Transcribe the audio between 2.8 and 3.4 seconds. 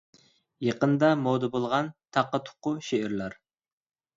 شېئىرلار